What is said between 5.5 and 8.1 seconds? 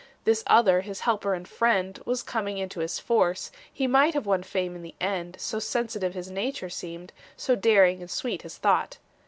sensitive his nature seemed, So daring and